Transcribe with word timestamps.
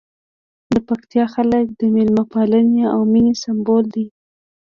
د 0.71 0.73
پکتیکا 0.87 1.25
خلک 1.35 1.65
د 1.79 1.81
مېلمه 1.95 2.23
پالنې 2.31 2.83
او 2.93 2.99
مینې 3.11 3.33
سمبول 3.43 3.85
دي. 3.93 4.05